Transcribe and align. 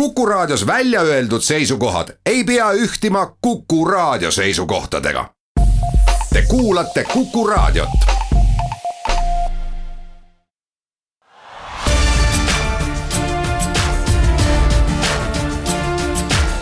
Kuku 0.00 0.26
Raadios 0.26 0.66
välja 0.66 1.00
öeldud 1.00 1.40
seisukohad 1.40 2.08
ei 2.26 2.44
pea 2.44 2.72
ühtima 2.72 3.36
Kuku 3.40 3.84
Raadio 3.84 4.30
seisukohtadega. 4.30 5.30
Te 6.32 6.42
kuulate 6.48 7.04
Kuku 7.04 7.46
Raadiot. 7.46 7.88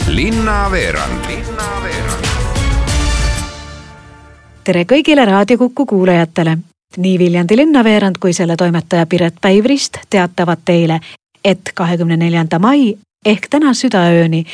linnaveerand 0.07 1.25
tere 4.64 4.85
kõigile 4.85 5.25
Raadio 5.25 5.59
Kuku 5.59 5.87
kuulajatele. 5.87 6.59
nii 6.96 7.19
Viljandi 7.19 7.57
linnaveerand 7.57 8.16
kui 8.21 8.32
selle 8.32 8.57
toimetaja 8.57 9.07
Piret 9.07 9.35
Päivrist 9.41 9.98
teatavad 10.11 10.59
teile, 10.64 11.01
et 11.45 11.61
kahekümne 11.75 12.16
neljanda 12.16 12.59
mai 12.59 12.95
ehk 13.25 13.48
täna 13.50 13.75
südaööni 13.75 14.45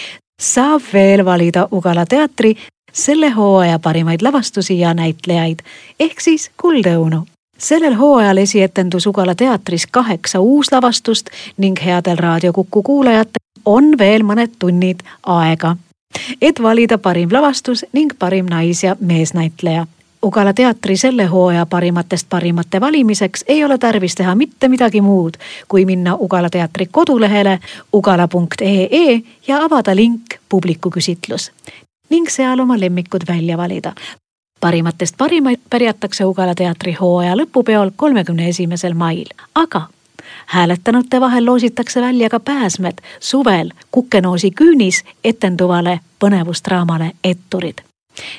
saab 0.40 0.82
veel 0.92 1.24
valida 1.24 1.68
Ugala 1.72 2.06
teatri 2.06 2.56
selle 2.92 3.30
hooaja 3.30 3.78
parimaid 3.78 4.22
lavastusi 4.22 4.78
ja 4.78 4.94
näitlejaid. 4.94 5.58
Ehk 6.00 6.20
siis 6.20 6.50
Kuldõunu. 6.62 7.26
sellel 7.58 7.94
hooajal 7.94 8.36
esietendus 8.36 9.06
Ugala 9.06 9.34
teatris 9.34 9.86
kaheksa 9.86 10.40
uuslavastust 10.40 11.30
ning 11.56 11.78
headel 11.84 12.16
Raadio 12.16 12.52
Kuku 12.52 12.82
kuulajatel 12.82 13.44
on 13.64 13.98
veel 13.98 14.22
mõned 14.22 14.56
tunnid 14.58 15.02
aega, 15.22 15.76
et 16.42 16.62
valida 16.62 16.98
parim 16.98 17.28
lavastus 17.32 17.84
ning 17.92 18.12
parim 18.18 18.46
nais- 18.46 18.82
ja 18.82 18.96
meesnäitleja 19.00 19.86
Ugala 20.22 20.52
teatri 20.52 20.96
selle 20.96 21.26
hooaja 21.26 21.66
parimatest 21.66 22.26
parimate 22.30 22.80
valimiseks 22.80 23.44
ei 23.48 23.64
ole 23.64 23.78
tarvis 23.78 24.14
teha 24.14 24.34
mitte 24.34 24.68
midagi 24.68 25.00
muud, 25.00 25.34
kui 25.68 25.84
minna 25.84 26.14
Ugala 26.14 26.50
teatri 26.50 26.86
kodulehele 26.90 27.58
ugala.ee 27.92 29.22
ja 29.46 29.64
avada 29.64 29.96
link 29.96 30.22
publikuküsitlus 30.48 31.52
ning 32.10 32.28
seal 32.28 32.60
oma 32.60 32.80
lemmikud 32.80 33.20
välja 33.28 33.56
valida. 33.56 33.92
parimatest 34.60 35.16
parimaid 35.18 35.60
pärjatakse 35.70 36.24
Ugala 36.24 36.54
teatri 36.54 36.92
hooaja 36.92 37.36
lõpupeol, 37.36 37.90
kolmekümne 37.96 38.48
esimesel 38.48 38.94
mail, 38.94 39.28
aga 39.54 39.82
hääletanute 40.46 41.20
vahel 41.20 41.46
loositakse 41.46 42.00
välja 42.00 42.28
ka 42.28 42.40
pääsmed 42.40 42.98
suvel 43.20 43.70
Kukenoosi 43.90 44.50
küünis 44.50 45.04
etenduvale 45.24 46.00
põnevusdraamale 46.24 47.12
Etturid 47.24 47.89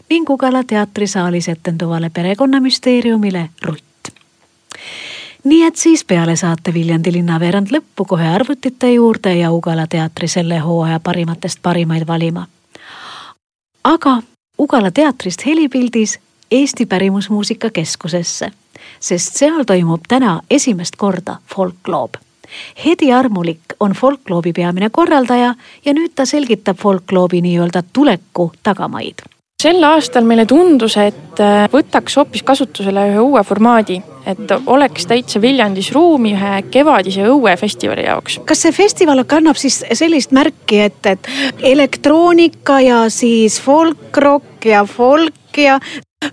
ning 0.10 0.30
Ugala 0.30 0.64
teatrisaalis 0.64 1.48
etenduvale 1.50 2.10
perekonnamüsteeriumile 2.10 3.50
Rutt. 3.62 3.84
nii 5.44 5.64
et 5.64 5.76
siis 5.76 6.06
peale 6.06 6.36
saate 6.36 6.74
Viljandi 6.74 7.12
linnaveerand 7.12 7.68
lõppu 7.72 8.06
kohe 8.08 8.28
arvutite 8.28 8.94
juurde 8.94 9.36
ja 9.36 9.52
Ugala 9.52 9.88
teatri 9.88 10.28
selle 10.28 10.60
hooaja 10.60 11.00
parimatest 11.00 11.60
parimaid 11.62 12.08
valima. 12.08 12.48
aga 13.84 14.22
Ugala 14.60 14.92
teatrist 14.92 15.46
helipildis 15.46 16.20
Eesti 16.52 16.86
Pärimusmuusika 16.86 17.70
Keskusesse, 17.70 18.52
sest 19.00 19.38
seal 19.38 19.64
toimub 19.64 20.02
täna 20.08 20.42
esimest 20.50 20.96
korda 20.96 21.38
folkloob 21.56 22.20
Hedi 22.86 23.14
Armulik 23.14 23.62
on 23.80 23.92
folkloobi 23.92 24.54
peamine 24.54 24.90
korraldaja 24.90 25.56
ja 25.86 25.94
nüüd 25.94 26.12
ta 26.16 26.26
selgitab 26.26 26.78
folkloobi 26.78 27.42
nii-öelda 27.42 27.84
tuleku 27.94 28.52
tagamaid 28.64 29.24
sel 29.62 29.84
aastal 29.86 30.26
meile 30.28 30.46
tundus, 30.50 30.98
et 31.02 31.42
äh, 31.42 31.66
võtaks 31.72 32.18
hoopis 32.20 32.44
kasutusele 32.48 33.08
ühe 33.12 33.22
uue 33.24 33.44
formaadi, 33.46 34.00
et 34.28 34.54
oleks 34.70 35.08
täitsa 35.10 35.42
Viljandis 35.42 35.92
ruumi 35.96 36.34
ühe 36.36 36.54
kevadise 36.74 37.26
õuefestivali 37.30 38.06
jaoks. 38.08 38.40
kas 38.46 38.66
see 38.66 38.76
festival 38.76 39.24
kannab 39.30 39.60
siis 39.62 39.82
sellist 39.98 40.34
märki, 40.36 40.84
et, 40.88 41.12
et 41.14 41.32
elektroonika 41.74 42.80
ja 42.86 43.04
siis 43.10 43.60
folk-rock 43.62 44.70
ja 44.72 44.86
folk 44.86 45.58
ja 45.58 45.80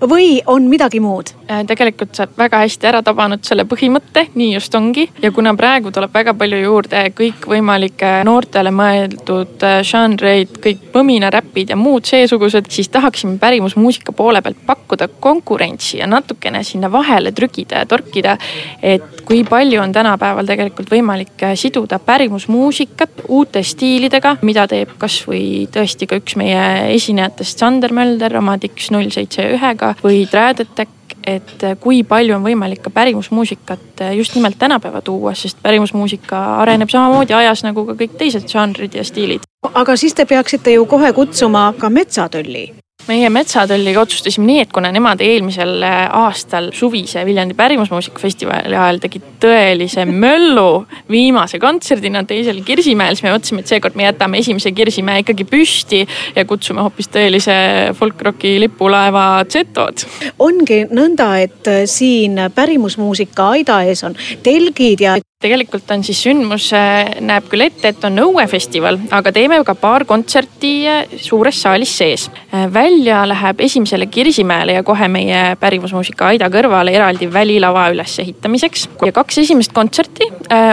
või 0.01 0.43
on 0.47 0.69
midagi 0.69 1.01
muud? 1.01 1.33
Äh, 1.51 1.65
tegelikult 1.67 2.15
sa 2.15 2.27
väga 2.39 2.61
hästi 2.63 2.87
ära 2.91 3.01
tabanud 3.03 3.45
selle 3.47 3.65
põhimõtte, 3.69 4.27
nii 4.35 4.53
just 4.55 4.75
ongi. 4.75 5.09
ja 5.23 5.31
kuna 5.33 5.55
praegu 5.57 5.91
tuleb 5.91 6.13
väga 6.15 6.35
palju 6.35 6.59
juurde 6.63 7.05
kõikvõimalikke 7.17 8.11
noortele 8.29 8.71
mõeldud 8.71 9.65
äh, 9.65 9.81
žanreid, 9.83 10.59
kõik 10.65 10.91
põminaräpid 10.93 11.73
ja 11.73 11.77
muud 11.77 12.05
seesugused, 12.05 12.71
siis 12.71 12.89
tahaksime 12.89 13.39
pärimusmuusika 13.39 14.13
poole 14.13 14.43
pealt 14.43 14.61
pakkuda 14.67 15.09
konkurentsi 15.21 15.99
ja 15.99 16.07
natukene 16.07 16.63
sinna 16.65 16.93
vahele 16.93 17.33
trükida 17.33 17.83
ja 17.83 17.87
torkida. 17.87 18.37
et 18.83 19.23
kui 19.25 19.45
palju 19.45 19.81
on 19.81 19.93
tänapäeval 19.93 20.47
tegelikult 20.47 20.91
võimalik 20.91 21.43
äh, 21.43 21.57
siduda 21.57 21.99
pärimusmuusikat 21.99 23.25
uute 23.29 23.63
stiilidega, 23.63 24.37
mida 24.43 24.67
teeb 24.69 24.95
kasvõi 24.99 25.67
tõesti 25.73 26.07
ka 26.07 26.21
üks 26.21 26.37
meie 26.37 26.95
esinejatest, 26.95 27.59
Sander 27.59 27.93
Mölder 27.93 28.37
oma 28.37 28.59
Dix 28.61 28.91
null 28.93 29.11
seitse 29.11 29.49
ühega 29.57 29.78
või 30.05 30.27
Trad-Attack 30.31 30.95
et 31.29 31.65
kui 31.81 32.03
palju 32.09 32.37
on 32.37 32.45
võimalik 32.45 32.81
ka 32.85 32.91
pärimusmuusikat 32.95 34.03
just 34.17 34.35
nimelt 34.35 34.59
tänapäeva 34.59 35.03
tuua, 35.05 35.35
sest 35.35 35.59
pärimusmuusika 35.63 36.41
areneb 36.63 36.89
samamoodi 36.93 37.37
ajas 37.37 37.65
nagu 37.67 37.85
ka 37.89 37.97
kõik 37.99 38.17
teised 38.21 38.49
žanrid 38.49 38.95
ja 38.95 39.05
stiilid. 39.05 39.45
aga 39.75 39.97
siis 39.97 40.15
te 40.15 40.25
peaksite 40.25 40.73
ju 40.73 40.87
kohe 40.87 41.13
kutsuma 41.13 41.73
ka 41.79 41.91
Metsatölli 41.91 42.78
meie 43.09 43.29
Metsatõlliga 43.33 44.03
otsustasime 44.05 44.47
nii, 44.49 44.63
et 44.65 44.73
kuna 44.75 44.91
nemad 44.95 45.23
eelmisel 45.25 45.83
äh, 45.87 45.99
aastal 46.21 46.71
suvise 46.77 47.25
Viljandi 47.27 47.57
pärimusmuusikafestivali 47.59 48.77
ajal 48.77 49.01
tegid 49.03 49.27
tõelise 49.43 50.05
möllu 50.09 50.85
viimase 51.11 51.61
kontserdina 51.63 52.25
teisel 52.29 52.61
Kirsimäel, 52.67 53.17
siis 53.17 53.27
me 53.27 53.35
mõtlesime, 53.35 53.65
et 53.65 53.73
seekord 53.73 53.99
me 53.99 54.09
jätame 54.09 54.43
esimese 54.43 54.73
Kirsimäe 54.77 55.25
ikkagi 55.25 55.47
püsti 55.49 56.03
ja 56.37 56.45
kutsume 56.49 56.85
hoopis 56.85 57.11
tõelise 57.15 57.57
folkroki 57.99 58.57
lipulaeva 58.65 59.29
Zetod. 59.49 60.05
ongi 60.39 60.85
nõnda, 60.91 61.33
et 61.43 61.73
äh, 61.73 61.85
siin 61.89 62.39
pärimusmuusika 62.55 63.53
aida 63.57 63.83
ees 63.89 64.05
on 64.05 64.17
telgid 64.45 65.05
ja 65.05 65.19
tegelikult 65.39 65.91
on 65.95 66.01
siis 66.03 66.19
sündmus, 66.25 66.65
äh, 66.75 67.13
näeb 67.23 67.45
küll 67.47 67.63
ette, 67.63 67.93
et 67.93 68.03
on 68.03 68.17
õuefestival, 68.19 68.97
aga 69.15 69.31
teeme 69.31 69.61
ka 69.63 69.77
paar 69.79 70.03
kontserti 70.03 70.71
äh, 70.91 71.13
suures 71.23 71.61
saalis 71.63 71.93
sees. 71.95 72.25
Äh, 72.51 72.65
välja 72.75 73.21
läheb 73.31 73.63
esimesele 73.63 74.09
Kirsimäele 74.11 74.75
ja 74.75 74.83
kohe 74.83 75.07
meie 75.07 75.43
pärimusmuusika 75.61 76.33
Aida 76.33 76.49
kõrvale 76.51 76.91
eraldi 76.91 77.29
välilava 77.31 77.85
ülesehitamiseks. 77.95 78.89
ja 79.07 79.13
kaks 79.15 79.39
esimest 79.45 79.73
kontserti 79.73 80.27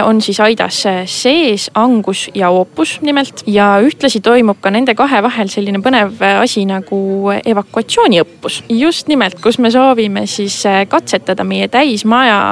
on 0.04 0.18
siis 0.20 0.40
Aidas 0.40 0.82
sees, 1.06 1.68
Angus 1.74 2.26
ja 2.34 2.50
Oopus 2.50 2.98
nimelt. 3.06 3.44
ja 3.46 3.78
ühtlasi 3.78 4.20
toimub 4.20 4.58
ka 4.60 4.74
nende 4.74 4.96
kahe 4.98 5.22
vahel 5.22 5.48
selline 5.48 5.78
põnev 5.78 6.18
asi 6.40 6.64
nagu 6.66 7.30
evakuatsiooniõppus. 7.38 8.64
just 8.68 9.06
nimelt, 9.06 9.38
kus 9.40 9.58
me 9.58 9.70
soovime 9.70 10.26
siis 10.26 10.64
katsetada 10.88 11.44
meie 11.44 11.68
täismaja 11.68 12.42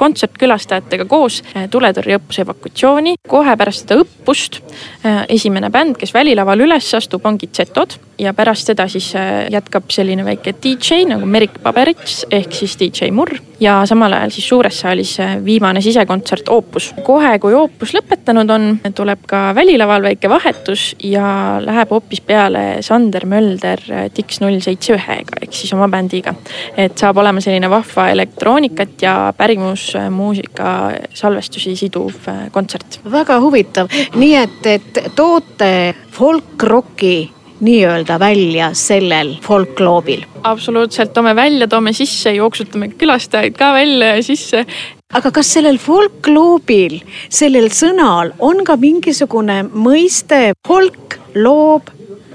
kontsertkülastajatega 0.00 1.06
koos 1.10 1.40
eh, 1.54 1.66
tuletõrjeõppuse 1.72 2.44
evakuatsiooni. 2.46 3.16
kohe 3.28 3.56
pärast 3.60 3.84
seda 3.84 4.00
õppust 4.00 4.60
eh, 4.60 5.24
esimene 5.36 5.70
bänd, 5.72 5.98
kes 6.00 6.14
välilaval 6.16 6.64
üles 6.66 6.88
astub, 6.96 7.26
ongi 7.26 7.50
Zetod 7.52 7.98
ja 8.20 8.32
pärast 8.36 8.70
seda 8.70 8.86
siis 8.88 9.10
eh, 9.18 9.48
jätkab 9.52 9.90
selline 9.92 10.24
väike 10.24 10.54
DJ 10.62 11.04
nagu 11.10 11.26
Merik 11.26 11.60
Paberits 11.62 12.24
ehk 12.30 12.56
siis 12.56 12.76
DJ 12.80 13.10
Murr 13.14 13.36
ja 13.60 13.80
samal 13.88 14.14
ajal 14.16 14.32
siis 14.32 14.48
suures 14.48 14.80
saalis 14.82 15.16
viimane 15.44 15.82
sisekontsert 15.84 16.48
Oopus. 16.48 16.92
kohe, 17.04 17.36
kui 17.42 17.54
Oopus 17.54 17.92
lõpetanud 17.96 18.54
on, 18.54 18.68
tuleb 18.96 19.26
ka 19.28 19.50
välilaval 19.56 20.04
väike 20.08 20.30
vahetus 20.32 20.94
ja 21.04 21.58
läheb 21.60 21.92
hoopis 21.92 22.22
peale 22.24 22.64
Sander 22.84 23.26
Mölder 23.28 23.82
Dix 24.16 24.40
null 24.40 24.60
seitse 24.64 24.96
ühega 24.96 25.42
ehk 25.42 25.52
siis 25.56 25.72
oma 25.76 25.88
bändiga. 25.92 26.34
et 26.76 26.96
saab 26.98 27.20
olema 27.20 27.40
selline 27.44 27.70
vahva 27.70 28.08
elektroonikat 28.14 29.02
ja 29.02 29.16
pärimus 29.36 29.89
koos 29.90 30.10
muusika 30.10 30.92
salvestusi 31.14 31.74
siduv 31.76 32.28
äh, 32.28 32.50
kontsert. 32.52 33.00
väga 33.10 33.40
huvitav, 33.40 33.90
nii 34.14 34.34
et, 34.36 34.66
et 34.66 35.02
toote 35.16 35.94
folk-rocki 36.12 37.30
nii-öelda 37.60 38.18
välja 38.20 38.70
sellel 38.74 39.36
folkloobil? 39.42 40.24
absoluutselt, 40.42 41.12
toome 41.12 41.34
välja, 41.36 41.68
toome 41.68 41.92
sisse, 41.92 42.32
jooksutame 42.32 42.88
külastajaid 42.88 43.56
ka 43.58 43.72
välja 43.74 44.16
ja 44.16 44.22
sisse. 44.22 44.64
aga 45.12 45.30
kas 45.30 45.52
sellel 45.54 45.78
folkloobil, 45.78 47.00
sellel 47.28 47.70
sõnal 47.74 48.34
on 48.38 48.64
ka 48.64 48.76
mingisugune 48.76 49.62
mõiste 49.70 50.52
folk, 50.66 51.18
loob, 51.34 51.90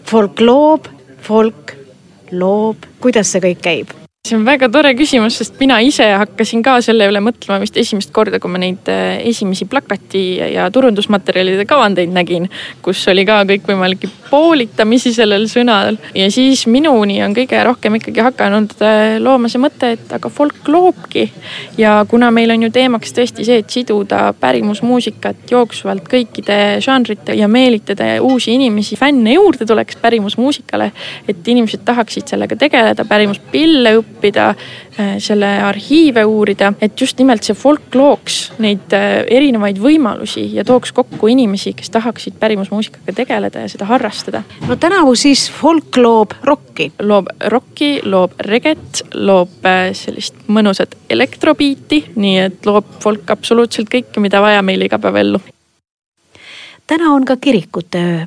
folkloob, 0.05 0.89
folk, 1.21 1.77
loob, 2.31 2.89
kuidas 3.01 3.31
see 3.31 3.47
kõik 3.47 3.63
käib? 3.63 4.04
See 4.25 4.37
on 4.37 4.45
väga 4.47 4.69
tore 4.73 4.93
küsimus, 4.97 5.37
sest 5.39 5.59
mina 5.61 5.77
ise 5.85 6.07
hakkasin 6.17 6.63
ka 6.65 6.79
selle 6.85 7.07
üle 7.11 7.21
mõtlema 7.23 7.59
vist 7.61 7.77
esimest 7.77 8.13
korda, 8.15 8.39
kui 8.41 8.51
ma 8.51 8.61
neid 8.61 8.89
äh, 8.91 9.19
esimesi 9.29 9.67
plakati 9.69 10.23
ja 10.55 10.67
turundusmaterjalide 10.73 11.67
kavandeid 11.69 12.13
nägin, 12.15 12.49
kus 12.85 13.03
oli 13.11 13.25
ka 13.27 13.43
kõikvõimalikke 13.51 14.09
poolitamisi 14.29 15.13
sellel 15.13 15.45
sõnal. 15.51 15.97
ja 16.15 16.29
siis 16.31 16.65
minuni 16.67 17.21
on 17.23 17.35
kõige 17.35 17.61
rohkem 17.65 17.99
ikkagi 17.99 18.23
hakanud 18.25 18.75
äh, 18.81 19.17
looma 19.21 19.49
see 19.51 19.61
mõte, 19.61 19.91
et 19.95 20.13
aga 20.15 20.29
folk 20.29 20.67
loobki. 20.67 21.27
ja 21.77 21.97
kuna 22.09 22.31
meil 22.31 22.51
on 22.55 22.67
ju 22.67 22.71
teemaks 22.73 23.13
tõesti 23.15 23.45
see, 23.47 23.59
et 23.63 23.69
siduda 23.69 24.33
pärimusmuusikat 24.39 25.51
jooksvalt 25.51 26.07
kõikide 26.11 26.81
žanrite 26.83 27.35
ja 27.37 27.47
meelitada 27.51 28.15
uusi 28.21 28.55
inimesi, 28.55 28.97
fänne 28.99 29.35
juurde 29.35 29.65
tuleks 29.65 29.99
pärimusmuusikale. 30.01 30.91
et 31.27 31.47
inimesed 31.47 31.85
tahaksid 31.85 32.27
sellega 32.27 32.55
tegeleda, 32.55 33.05
pärimuspille 33.05 33.97
õppida, 33.99 34.53
selle 35.19 35.47
arhiive 35.63 36.23
uurida, 36.25 36.71
et 36.81 37.01
just 37.01 37.19
nimelt 37.19 37.43
see 37.43 37.55
folk 37.57 37.95
looks 37.95 38.37
neid 38.63 38.93
äh, 38.95 39.23
erinevaid 39.27 39.79
võimalusi 39.81 40.45
ja 40.55 40.63
tooks 40.67 40.93
kokku 40.95 41.27
inimesi, 41.31 41.73
kes 41.75 41.91
tahaksid 41.91 42.37
pärimusmuusikaga 42.39 43.15
tegeleda 43.17 43.65
ja 43.65 43.71
seda 43.71 43.89
harrastada. 43.89 44.43
no 44.67 44.75
tänavu 44.79 45.15
siis 45.19 45.49
folk 45.51 45.97
loob 45.97 46.37
rokki. 46.43 46.91
loob 46.99 47.27
rokki, 47.51 47.99
loob 48.03 48.39
reget, 48.39 49.03
loob 49.13 49.67
äh, 49.67 49.89
sellist 49.93 50.47
mõnusat 50.47 50.95
elektrobiiti, 51.09 52.05
nii 52.15 52.37
et 52.45 52.65
loob 52.65 52.95
folk 53.03 53.35
absoluutselt 53.35 53.91
kõike, 53.91 54.23
mida 54.23 54.41
vaja 54.41 54.61
meil 54.61 54.87
igapäevaellu. 54.87 55.41
täna 56.87 57.11
on 57.13 57.25
ka 57.25 57.37
kirikute 57.37 58.05
öö 58.05 58.23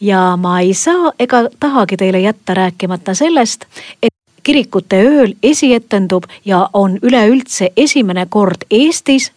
ja 0.00 0.36
ma 0.40 0.60
ei 0.60 0.74
saa 0.74 1.12
ega 1.18 1.46
tahagi 1.60 1.96
teile 1.96 2.20
jätta 2.20 2.54
rääkimata 2.54 3.14
sellest, 3.14 3.66
et 4.02 4.15
kirikute 4.46 5.02
ööl 5.02 5.34
esietendub 5.42 6.30
ja 6.44 6.68
on 6.72 6.98
üleüldse 7.02 7.72
esimene 7.76 8.26
kord 8.30 8.62
Eestis, 8.70 9.32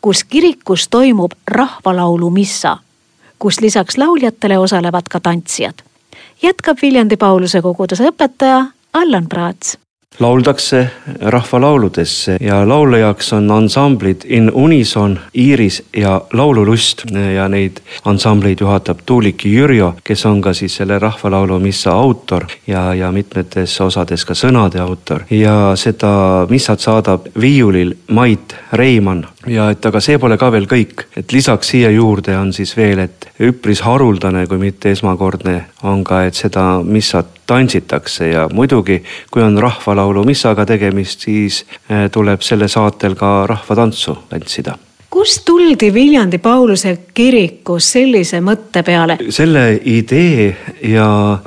kus 0.00 0.24
kirikus 0.24 0.88
toimub 0.88 1.36
rahvalaulu 1.46 2.30
missa 2.30 2.78
kus 3.38 3.60
lisaks 3.60 3.98
lauljatele 3.98 4.58
osalevad 4.58 5.08
ka 5.10 5.20
tantsijad. 5.20 5.74
jätkab 6.42 6.78
Viljandi 6.82 7.16
Pauluse 7.16 7.62
koguduse 7.62 8.08
õpetaja 8.08 8.64
Allan 8.92 9.28
Praats 9.28 9.78
lauldakse 10.18 10.90
rahvalauludesse 11.20 12.36
ja 12.40 12.68
lauljaks 12.68 13.32
on 13.32 13.50
ansamblid 13.50 14.24
In 14.24 14.50
Unison, 14.54 15.18
Iiris 15.34 15.82
ja 15.96 16.20
Laululust. 16.32 17.04
Ja 17.34 17.48
neid 17.48 17.80
ansambleid 18.04 18.60
juhatab 18.60 18.98
Tuulik 19.06 19.44
Jürjo, 19.44 19.94
kes 20.04 20.26
on 20.26 20.40
ka 20.40 20.52
siis 20.54 20.76
selle 20.76 20.98
rahvalaulu 20.98 21.58
missa 21.58 21.92
autor 21.92 22.46
ja, 22.66 22.94
ja 22.94 23.12
mitmetes 23.12 23.80
osades 23.80 24.24
ka 24.24 24.34
sõnade 24.34 24.80
autor. 24.80 25.24
Ja 25.30 25.72
seda 25.76 26.46
missat 26.50 26.80
saadab 26.80 27.28
viiulil 27.40 27.94
Mait 28.08 28.54
Reimann 28.72 29.26
ja 29.46 29.68
et 29.70 29.86
aga 29.86 30.00
see 30.02 30.18
pole 30.22 30.38
ka 30.40 30.50
veel 30.54 30.66
kõik, 30.70 31.06
et 31.16 31.32
lisaks 31.32 31.72
siia 31.72 31.90
juurde 31.94 32.36
on 32.38 32.52
siis 32.56 32.74
veel, 32.76 33.04
et 33.06 33.28
üpris 33.46 33.82
haruldane, 33.86 34.46
kui 34.50 34.60
mitte 34.60 34.92
esmakordne, 34.94 35.58
on 35.86 36.02
ka, 36.06 36.24
et 36.26 36.38
seda 36.38 36.80
missat 36.84 37.42
tantsitakse 37.46 38.30
ja 38.32 38.46
muidugi, 38.52 39.02
kui 39.30 39.44
on 39.44 39.58
rahvalaulu 39.62 40.24
missaga 40.26 40.66
tegemist, 40.66 41.26
siis 41.28 41.62
eh, 41.88 42.08
tuleb 42.12 42.42
selle 42.42 42.68
saatel 42.68 43.14
ka 43.18 43.38
rahvatantsu 43.50 44.18
tantsida 44.30 44.76
kust 45.16 45.46
tuldi 45.48 45.88
Viljandi 45.94 46.36
Pauluse 46.42 46.90
kirikus 47.14 47.86
sellise 47.94 48.42
mõtte 48.44 48.82
peale? 48.84 49.16
selle 49.32 49.78
idee 49.88 50.50
ja 50.90 51.06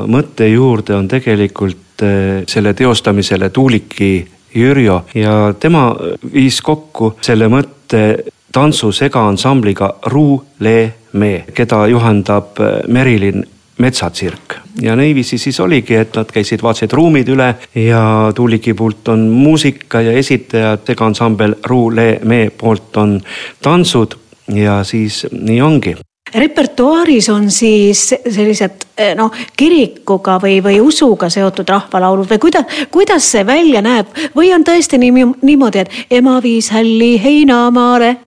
mõtte 0.10 0.48
juurde 0.50 0.96
on 0.98 1.08
tegelikult 1.12 2.02
eh, 2.02 2.42
selle 2.50 2.74
teostamisele 2.74 3.52
Tuuliki 3.54 4.14
Jürjo 4.56 5.04
ja 5.14 5.54
tema 5.60 5.92
viis 6.34 6.62
kokku 6.66 7.14
selle 7.22 7.52
mõtte 7.52 7.79
tantsu 8.52 8.92
segaaansambliga 8.92 9.94
Ruu 10.06 10.44
Le 10.60 10.94
Me, 11.14 11.46
keda 11.54 11.88
juhendab 11.88 12.60
Merilin 12.88 13.46
metsatsirk 13.80 14.56
ja 14.82 14.96
niiviisi 14.96 15.38
siis 15.38 15.60
oligi, 15.60 15.96
et 15.96 16.16
nad 16.16 16.32
käisid, 16.32 16.62
vaatasid 16.64 16.94
ruumid 16.94 17.30
üle 17.32 17.54
ja 17.76 18.04
Tuuliki 18.36 18.74
poolt 18.74 19.08
on 19.14 19.28
muusika 19.30 20.02
ja 20.02 20.12
esitajad, 20.12 20.84
segaansambel 20.88 21.56
Ruu 21.66 21.96
Le 21.96 22.20
Me 22.24 22.50
poolt 22.58 22.98
on 22.98 23.18
tantsud 23.62 24.18
ja 24.54 24.84
siis 24.84 25.26
nii 25.32 25.62
ongi 25.62 25.96
repertuaaris 26.34 27.30
on 27.30 27.52
siis 27.52 28.10
sellised 28.30 28.88
eh, 28.98 29.16
noh, 29.16 29.32
kirikuga 29.58 30.40
või, 30.42 30.60
või 30.64 30.80
usuga 30.82 31.30
seotud 31.30 31.70
rahvalaulud 31.70 32.30
või 32.30 32.40
kuidas, 32.40 32.80
kuidas 32.92 33.32
see 33.32 33.46
välja 33.46 33.82
näeb 33.86 34.14
või 34.36 34.54
on 34.56 34.66
tõesti 34.68 35.02
nii, 35.02 35.28
niimoodi, 35.42 35.86
et 35.86 36.18
ema 36.22 36.40
viis 36.44 36.72
hälli 36.76 37.16
heinamaale? 37.24 38.18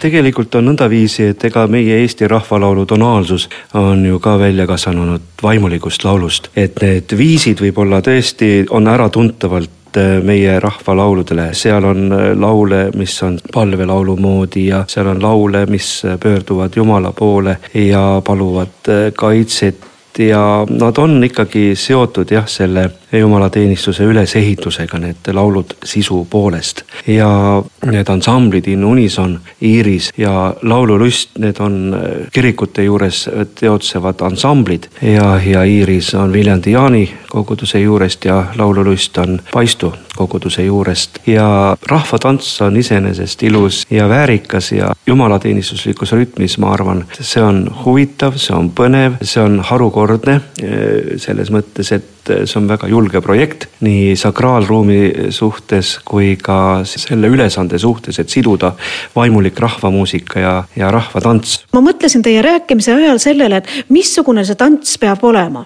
tegelikult 0.00 0.54
on 0.58 0.66
nõndaviisi, 0.68 1.30
et 1.32 1.44
ega 1.48 1.64
meie 1.70 2.02
Eesti 2.02 2.28
rahvalaulu 2.28 2.84
tonaalsus 2.86 3.48
on 3.74 4.04
ju 4.04 4.18
ka 4.20 4.36
välja 4.38 4.66
kasvanud 4.68 5.40
vaimulikust 5.42 6.04
laulust, 6.04 6.50
et 6.56 6.76
need 6.82 7.16
viisid 7.16 7.62
võib-olla 7.64 8.02
tõesti 8.04 8.66
on 8.70 8.88
äratuntavalt 8.88 9.77
Äh, 9.96 10.20
meie 10.22 10.60
rahvalauludele, 10.60 11.48
seal 11.56 11.84
on 11.84 12.12
äh, 12.12 12.18
laule, 12.36 12.90
mis 12.96 13.14
on 13.24 13.38
palvelaulu 13.52 14.16
moodi 14.20 14.66
ja 14.66 14.82
seal 14.86 15.08
on 15.08 15.22
laule, 15.22 15.64
mis 15.66 16.02
pöörduvad 16.20 16.76
Jumala 16.76 17.12
poole 17.12 17.56
ja 17.74 18.22
paluvad 18.24 18.88
äh, 18.88 19.12
kaitset 19.16 19.87
ja 20.18 20.66
nad 20.70 20.98
on 20.98 21.24
ikkagi 21.24 21.72
seotud 21.74 22.30
jah, 22.30 22.46
selle 22.48 22.90
jumalateenistuse 23.12 24.04
ülesehitusega, 24.04 24.98
need 24.98 25.30
laulud 25.32 25.76
sisu 25.84 26.26
poolest. 26.30 26.82
ja 27.06 27.62
need 27.86 28.08
ansamblid 28.08 28.66
In 28.68 28.84
Unison, 28.84 29.40
Iiris 29.62 30.10
ja 30.16 30.54
Laululust, 30.62 31.38
need 31.38 31.56
on 31.60 31.96
kirikute 32.32 32.84
juures 32.84 33.30
teotsevad 33.54 34.20
ansamblid 34.20 34.88
ja, 35.02 35.40
ja 35.44 35.64
Iiris 35.64 36.14
on 36.14 36.32
Viljandi 36.32 36.72
Jaani 36.72 37.14
koguduse 37.28 37.80
juurest 37.80 38.24
ja 38.24 38.44
Laululust 38.58 39.18
on 39.18 39.40
Paistu 39.52 39.94
koguduse 40.16 40.64
juurest 40.64 41.18
ja 41.26 41.76
rahvatants 41.86 42.60
on 42.62 42.76
iseenesest 42.76 43.42
ilus 43.42 43.86
ja 43.90 44.08
väärikas 44.08 44.72
ja 44.72 44.94
jumalateenistuslikus 45.06 46.12
rütmis, 46.12 46.58
ma 46.58 46.72
arvan, 46.72 47.04
see 47.20 47.42
on 47.42 47.70
huvitav, 47.84 48.36
see 48.36 48.56
on 48.56 48.72
põnev, 48.74 49.20
see 49.22 49.42
on 49.42 49.60
harukordne 49.64 50.07
eh, 50.08 51.16
selles 51.20 51.50
mõttes, 51.54 51.92
et 51.92 52.32
see 52.44 52.58
on 52.60 52.68
väga 52.68 52.88
julge 52.90 53.20
projekt 53.24 53.68
nii 53.84 54.16
sakraalruumi 54.18 55.30
suhtes 55.32 55.94
kui 56.04 56.34
ka 56.40 56.82
selle 56.88 57.30
ülesande 57.32 57.78
suhtes, 57.80 58.18
et 58.18 58.28
siduda 58.28 58.74
vaimulik 59.16 59.58
rahvamuusika 59.60 60.40
ja, 60.40 60.54
ja 60.76 60.92
rahvatants. 60.94 61.64
ma 61.72 61.82
mõtlesin 61.84 62.24
teie 62.24 62.42
rääkimise 62.44 62.94
ajal 62.94 63.22
sellele, 63.22 63.62
et 63.62 63.90
missugune 63.92 64.44
see 64.44 64.58
tants 64.58 64.98
peab 65.00 65.24
olema 65.24 65.64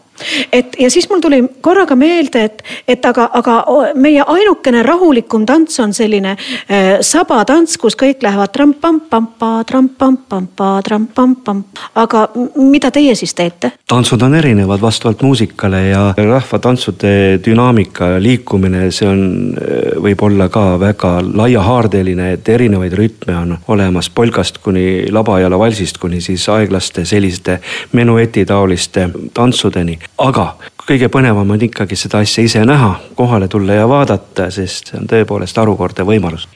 et 0.53 0.77
ja 0.79 0.91
siis 0.91 1.09
mul 1.11 1.21
tuli 1.21 1.43
korraga 1.61 1.97
meelde, 1.99 2.45
et, 2.45 2.63
et 2.89 3.05
aga, 3.07 3.29
aga 3.33 3.57
meie 3.95 4.25
ainukene 4.27 4.83
rahulikum 4.87 5.47
tants 5.47 5.81
on 5.81 5.95
selline 5.95 6.35
äh, 6.37 7.01
sabatants, 7.01 7.77
kus 7.81 7.97
kõik 7.99 8.23
lähevad 8.25 8.53
tramp-pamp-pampa, 8.55 9.53
tramp-pamp-pampa, 9.69 10.71
tramp-pamp-pamp. 10.87 11.83
aga 11.95 12.27
mida 12.57 12.91
teie 12.91 13.15
siis 13.19 13.35
teete? 13.35 13.73
tantsud 13.89 14.23
on 14.23 14.35
erinevad 14.35 14.81
vastavalt 14.81 15.23
muusikale 15.23 15.83
ja 15.89 16.03
rahvatantsude 16.17 17.41
dünaamika 17.45 18.15
liikumine, 18.23 18.91
see 18.91 19.09
on, 19.09 19.25
äh, 19.57 19.97
võib 20.03 20.27
olla 20.29 20.49
ka 20.53 20.79
väga 20.81 21.15
laiahaardeline, 21.35 22.33
et 22.37 22.49
erinevaid 22.49 22.97
rütme 22.99 23.37
on 23.37 23.57
olemas 23.69 24.11
polkast 24.11 24.59
kuni 24.63 25.11
labajala 25.13 25.59
valsist 25.59 25.99
kuni 26.03 26.21
siis 26.21 26.49
aeglaste 26.49 27.05
selliste 27.05 27.59
menueti 27.93 28.45
taoliste 28.47 29.09
tantsudeni 29.35 29.99
aga 30.19 30.57
kõige 30.87 31.09
põnevam 31.09 31.51
on 31.51 31.63
ikkagi 31.63 31.97
seda 31.97 32.23
asja 32.23 32.45
ise 32.45 32.65
näha, 32.65 32.95
kohale 33.15 33.49
tulla 33.49 33.73
ja 33.81 33.89
vaadata, 33.89 34.51
sest 34.51 34.93
see 34.93 35.01
on 35.01 35.09
tõepoolest 35.11 35.57
harukordne 35.57 36.05
võimalus. 36.05 36.49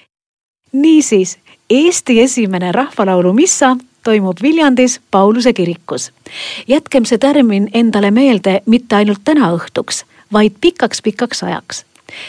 niisiis, 0.73 1.39
Eesti 1.71 2.21
esimene 2.23 2.73
rahvalaulu 2.73 3.33
missa 3.33 3.77
toimub 4.05 4.39
Viljandis 4.43 5.01
Pauluse 5.11 5.53
kirikus. 5.53 6.13
jätkem 6.69 7.05
see 7.05 7.19
tärmin 7.19 7.69
endale 7.75 8.11
meelde 8.11 8.61
mitte 8.67 8.97
ainult 8.97 9.25
täna 9.25 9.51
õhtuks, 9.51 10.05
vaid 10.33 10.53
pikaks-pikaks 10.61 11.43
ajaks. 11.43 11.85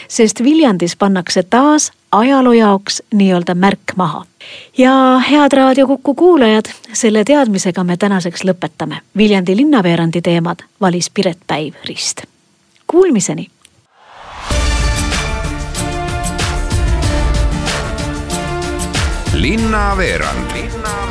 sest 0.08 0.44
Viljandis 0.44 0.96
pannakse 0.96 1.44
taas 1.44 1.92
ajaloo 2.12 2.54
jaoks 2.54 3.04
nii-öelda 3.14 3.56
märk 3.56 3.96
maha. 3.96 4.26
ja 4.78 5.22
head 5.32 5.52
Raadio 5.54 5.88
Kuku 5.88 6.16
kuulajad, 6.16 6.66
selle 6.94 7.24
teadmisega 7.24 7.84
me 7.84 7.98
tänaseks 7.98 8.44
lõpetame. 8.44 9.02
Viljandi 9.18 9.56
linnaveerandi 9.56 10.22
teemad 10.22 10.60
valis 10.82 11.10
Piret 11.10 11.38
Päiv 11.48 11.74
Rist. 11.86 12.22
Kuulmiseni. 12.88 13.48
linnaveerand, 19.34 20.52
linnaveerand 20.54 21.07